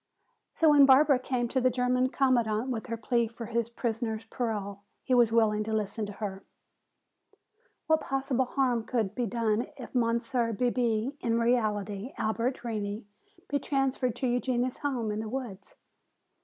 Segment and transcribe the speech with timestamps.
[0.55, 4.81] So when Barbara came to the German commandant with her plea for his prisoner's parole,
[5.03, 6.43] he was willing to listen to her.
[7.85, 13.05] "What possible harm could be done if Monsieur Bebé, in reality Albert Reney,
[13.47, 15.75] be transferred to Eugenia's home in the woods?